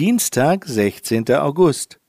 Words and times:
Dienstag, 0.00 0.64
16. 0.64 1.30
August. 1.34 2.00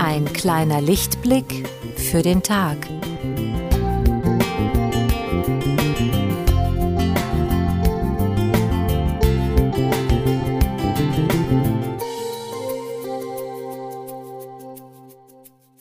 Ein 0.00 0.24
kleiner 0.32 0.80
Lichtblick 0.80 1.64
für 1.94 2.22
den 2.22 2.42
Tag. 2.42 2.78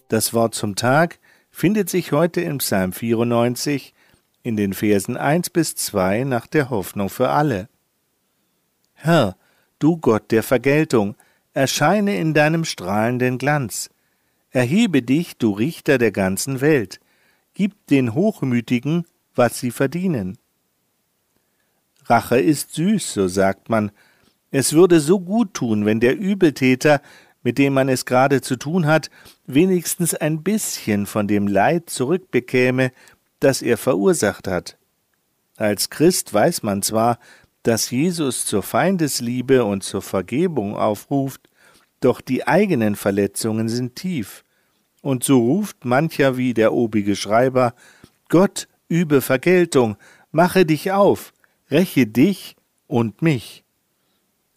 Das 0.10 0.34
Wort 0.34 0.56
zum 0.56 0.76
Tag 0.76 1.20
findet 1.52 1.88
sich 1.88 2.12
heute 2.12 2.42
im 2.42 2.58
Psalm 2.58 2.94
94 2.94 3.94
in 4.42 4.58
den 4.58 4.74
Versen 4.74 5.18
1 5.18 5.52
bis 5.52 5.76
2 5.76 6.24
nach 6.24 6.48
der 6.48 6.72
Hoffnung 6.72 7.10
für 7.10 7.30
alle. 7.30 7.70
Herr, 8.96 9.38
du 9.78 9.98
Gott 9.98 10.32
der 10.32 10.42
Vergeltung, 10.42 11.16
erscheine 11.54 12.18
in 12.18 12.34
deinem 12.34 12.66
strahlenden 12.66 13.38
Glanz. 13.38 13.92
Erhebe 14.50 15.04
dich, 15.04 15.38
du 15.38 15.52
Richter 15.52 16.00
der 16.00 16.12
ganzen 16.12 16.60
Welt. 16.60 17.00
Gib 17.54 17.86
den 17.86 18.16
Hochmütigen, 18.16 19.06
was 19.36 19.60
sie 19.60 19.70
verdienen. 19.70 20.40
Rache 22.06 22.40
ist 22.40 22.74
süß, 22.74 23.14
so 23.14 23.28
sagt 23.28 23.70
man. 23.70 23.92
Es 24.50 24.74
würde 24.74 25.02
so 25.02 25.20
gut 25.20 25.54
tun, 25.54 25.86
wenn 25.86 26.00
der 26.00 26.18
Übeltäter 26.18 27.00
mit 27.50 27.58
dem 27.58 27.74
man 27.74 27.90
es 27.90 28.06
gerade 28.06 28.42
zu 28.42 28.58
tun 28.58 28.86
hat, 28.86 29.10
wenigstens 29.48 30.14
ein 30.14 30.44
bisschen 30.44 31.08
von 31.08 31.28
dem 31.28 31.48
Leid 31.48 31.90
zurückbekäme, 31.90 32.92
das 33.40 33.64
er 33.64 33.76
verursacht 33.78 34.48
hat. 34.48 34.78
Als 35.58 35.90
Christ 35.90 36.32
weiß 36.32 36.62
man 36.62 36.84
zwar, 36.84 37.18
dass 37.64 37.90
Jesus 37.90 38.46
zur 38.46 38.62
Feindesliebe 38.62 39.66
und 39.66 39.84
zur 39.84 40.04
Vergebung 40.04 40.76
aufruft, 40.76 41.42
doch 42.02 42.22
die 42.22 42.46
eigenen 42.46 42.96
Verletzungen 42.96 43.68
sind 43.68 43.96
tief. 43.96 44.44
Und 45.02 45.24
so 45.24 45.40
ruft 45.40 45.86
mancher 45.86 46.38
wie 46.38 46.54
der 46.54 46.72
obige 46.72 47.16
Schreiber 47.16 47.74
Gott 48.30 48.68
übe 48.90 49.22
Vergeltung, 49.22 49.98
mache 50.32 50.68
dich 50.68 50.92
auf, 50.92 51.34
räche 51.72 52.06
dich 52.06 52.56
und 52.86 53.24
mich. 53.24 53.64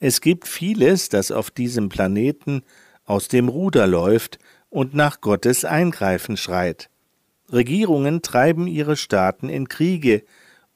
Es 0.05 0.21
gibt 0.21 0.49
vieles, 0.49 1.11
das 1.11 1.31
auf 1.31 1.53
diesem 1.53 1.89
Planeten 1.89 2.63
aus 3.05 3.29
dem 3.29 3.47
Ruder 3.47 3.87
läuft 3.87 4.41
und 4.69 4.95
nach 4.95 5.21
Gottes 5.21 5.65
Eingreifen 5.65 6.37
schreit. 6.37 6.91
Regierungen 7.53 8.21
treiben 8.21 8.67
ihre 8.67 8.97
Staaten 8.97 9.49
in 9.49 9.69
Kriege 9.69 10.25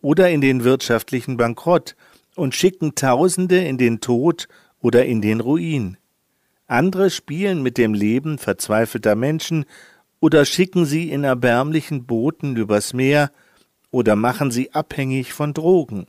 oder 0.01 0.31
in 0.31 0.41
den 0.41 0.63
wirtschaftlichen 0.63 1.39
Bankrott 1.39 1.97
und 2.37 2.55
schicken 2.55 2.95
Tausende 2.95 3.59
in 3.59 3.79
den 3.79 3.99
Tod 3.99 4.47
oder 4.81 5.05
in 5.07 5.21
den 5.21 5.41
Ruin. 5.41 5.97
Andere 6.69 7.11
spielen 7.11 7.65
mit 7.65 7.79
dem 7.79 7.95
Leben 7.95 8.39
verzweifelter 8.39 9.17
Menschen 9.17 9.65
oder 10.21 10.45
schicken 10.45 10.87
sie 10.87 11.11
in 11.11 11.25
erbärmlichen 11.25 12.07
Booten 12.07 12.55
übers 12.55 12.93
Meer 12.93 13.33
oder 13.91 14.15
machen 14.15 14.53
sie 14.53 14.73
abhängig 14.73 15.33
von 15.33 15.53
Drogen. 15.53 16.07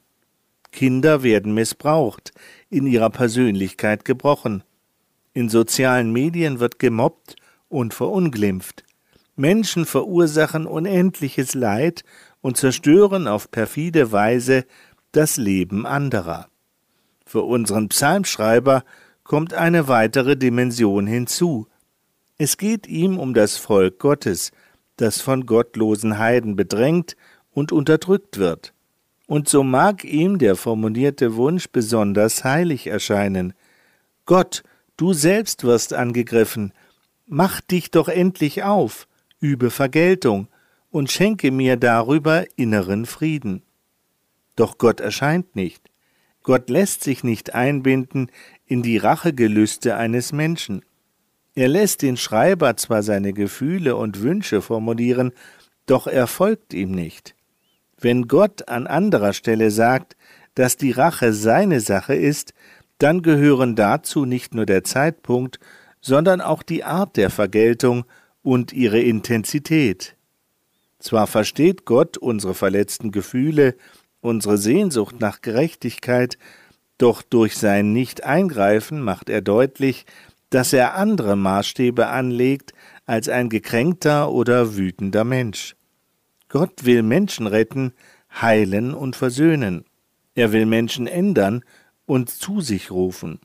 Kinder 0.72 1.24
werden 1.24 1.54
missbraucht, 1.54 2.32
in 2.70 2.86
ihrer 2.86 3.10
Persönlichkeit 3.10 4.06
gebrochen. 4.06 4.64
In 5.34 5.50
sozialen 5.50 6.12
Medien 6.12 6.60
wird 6.60 6.80
gemobbt 6.80 7.36
und 7.70 7.94
verunglimpft. 7.94 8.84
Menschen 9.36 9.86
verursachen 9.86 10.66
unendliches 10.66 11.54
Leid 11.54 12.04
und 12.42 12.58
zerstören 12.58 13.28
auf 13.28 13.52
perfide 13.52 14.12
Weise 14.12 14.66
das 15.12 15.38
Leben 15.38 15.86
anderer. 15.86 16.48
Für 17.26 17.44
unseren 17.44 17.90
Psalmschreiber 17.90 18.84
kommt 19.24 19.54
eine 19.54 19.88
weitere 19.88 20.38
Dimension 20.38 21.06
hinzu. 21.06 21.68
Es 22.38 22.58
geht 22.58 22.88
ihm 22.88 23.20
um 23.20 23.34
das 23.34 23.58
Volk 23.58 24.00
Gottes, 24.00 24.52
das 24.96 25.22
von 25.22 25.46
gottlosen 25.46 26.18
Heiden 26.18 26.56
bedrängt 26.56 27.16
und 27.52 27.72
unterdrückt 27.72 28.38
wird. 28.38 28.74
Und 29.28 29.48
so 29.50 29.62
mag 29.64 30.04
ihm 30.04 30.40
der 30.40 30.56
formulierte 30.56 31.36
Wunsch 31.36 31.68
besonders 31.72 32.44
heilig 32.44 32.88
erscheinen. 32.88 33.54
Gott, 34.26 34.64
du 34.96 35.14
selbst 35.14 35.64
wirst 35.64 35.94
angegriffen, 35.94 36.74
mach 37.28 37.62
dich 37.62 37.92
doch 37.92 38.08
endlich 38.08 38.64
auf, 38.64 39.08
übe 39.40 39.70
Vergeltung 39.70 40.48
und 40.90 41.12
schenke 41.12 41.52
mir 41.52 41.76
darüber 41.76 42.46
inneren 42.56 43.06
Frieden. 43.06 43.62
Doch 44.56 44.78
Gott 44.78 45.00
erscheint 45.02 45.56
nicht. 45.56 45.92
Gott 46.42 46.70
lässt 46.70 47.04
sich 47.04 47.26
nicht 47.26 47.54
einbinden 47.54 48.32
in 48.66 48.82
die 48.82 48.98
Rachegelüste 48.98 49.98
eines 49.98 50.32
Menschen. 50.32 50.84
Er 51.56 51.68
lässt 51.68 52.02
den 52.02 52.16
Schreiber 52.16 52.78
zwar 52.78 53.04
seine 53.04 53.34
Gefühle 53.34 53.98
und 53.98 54.22
Wünsche 54.22 54.62
formulieren, 54.62 55.34
doch 55.86 56.08
er 56.08 56.28
folgt 56.28 56.74
ihm 56.74 56.92
nicht. 56.92 57.37
Wenn 58.00 58.28
Gott 58.28 58.68
an 58.68 58.88
anderer 58.88 59.34
Stelle 59.34 59.72
sagt, 59.72 60.16
dass 60.56 60.78
die 60.78 60.92
Rache 60.92 61.34
seine 61.34 61.80
Sache 61.80 62.16
ist, 62.16 62.54
dann 63.00 63.22
gehören 63.22 63.76
dazu 63.76 64.26
nicht 64.26 64.54
nur 64.54 64.66
der 64.66 64.84
Zeitpunkt, 64.84 65.60
sondern 66.02 66.42
auch 66.42 66.64
die 66.64 66.84
Art 66.84 67.18
der 67.18 67.30
Vergeltung 67.30 68.06
und 68.42 68.74
ihre 68.74 69.00
Intensität. 69.00 70.16
Zwar 71.00 71.28
versteht 71.28 71.86
Gott 71.86 72.18
unsere 72.18 72.54
verletzten 72.54 73.12
Gefühle, 73.12 73.76
unsere 74.22 74.58
Sehnsucht 74.58 75.20
nach 75.20 75.42
Gerechtigkeit, 75.42 76.38
doch 76.98 77.22
durch 77.22 77.56
sein 77.56 77.94
Nicht-Eingreifen 77.94 79.02
macht 79.02 79.30
er 79.30 79.42
deutlich, 79.42 80.06
dass 80.50 80.74
er 80.74 80.96
andere 80.96 81.36
Maßstäbe 81.36 82.08
anlegt 82.08 82.74
als 83.06 83.30
ein 83.30 83.50
gekränkter 83.50 84.32
oder 84.32 84.76
wütender 84.76 85.24
Mensch. 85.24 85.76
Gott 86.50 86.86
will 86.86 87.04
Menschen 87.04 87.48
retten, 87.48 87.94
heilen 88.42 88.94
und 88.94 89.16
versöhnen. 89.16 89.86
Er 90.36 90.52
will 90.52 90.66
Menschen 90.66 91.08
ändern 91.08 91.64
und 92.06 92.30
zu 92.30 92.62
sich 92.62 92.92
rufen. 92.92 93.40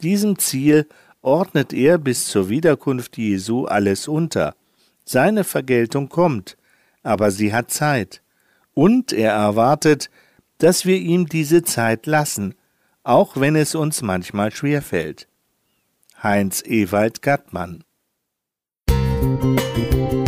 Diesem 0.00 0.38
Ziel 0.38 0.88
ordnet 1.22 1.72
er 1.72 1.98
bis 1.98 2.26
zur 2.26 2.48
Wiederkunft 2.48 3.16
Jesu 3.18 3.66
alles 3.66 4.08
unter. 4.08 4.54
Seine 5.04 5.44
Vergeltung 5.44 6.08
kommt, 6.08 6.56
aber 7.02 7.30
sie 7.30 7.52
hat 7.52 7.70
Zeit. 7.70 8.22
Und 8.74 9.12
er 9.12 9.32
erwartet, 9.32 10.10
dass 10.58 10.86
wir 10.86 10.96
ihm 10.96 11.26
diese 11.26 11.62
Zeit 11.62 12.06
lassen, 12.06 12.54
auch 13.02 13.36
wenn 13.36 13.56
es 13.56 13.74
uns 13.74 14.02
manchmal 14.02 14.50
schwerfällt. 14.50 15.28
Heinz 16.22 16.62
Ewald 16.64 17.20
Gattmann 17.22 17.84
Musik 18.88 20.23